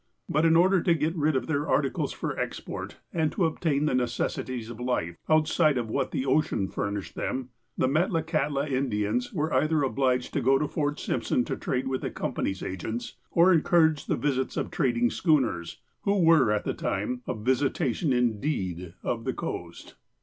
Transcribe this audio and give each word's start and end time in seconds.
But, 0.27 0.45
in 0.45 0.55
order 0.55 0.81
to 0.81 0.95
get 0.95 1.15
rid 1.15 1.35
of 1.35 1.45
their 1.45 1.69
articles 1.69 2.11
for 2.11 2.35
export, 2.39 2.97
and 3.13 3.31
to 3.33 3.45
obtain 3.45 3.85
the 3.85 3.93
necessities 3.93 4.71
of 4.71 4.79
life, 4.79 5.15
outside 5.29 5.77
of 5.77 5.91
what 5.91 6.09
the 6.09 6.25
ocean 6.25 6.67
furnished 6.69 7.13
them, 7.13 7.49
the 7.77 7.87
Metlakahtla 7.87 8.67
Indians 8.67 9.31
were 9.31 9.53
either 9.53 9.83
obliged 9.83 10.33
to 10.33 10.41
go 10.41 10.57
to 10.57 10.67
Fort 10.67 10.99
Simpson 10.99 11.45
to 11.45 11.55
trade 11.55 11.87
with 11.87 12.01
the 12.01 12.09
Company's 12.09 12.63
agents, 12.63 13.17
or 13.29 13.53
encourage 13.53 14.07
the 14.07 14.17
visits 14.17 14.57
of 14.57 14.71
trading 14.71 15.11
schooners, 15.11 15.81
who 16.01 16.17
were 16.17 16.51
at 16.51 16.63
the 16.63 16.73
time 16.73 17.21
''a 17.27 17.35
visitation 17.35 18.11
indeed 18.11 18.95
''of 19.03 19.23
the 19.23 19.33
coast. 19.33 19.93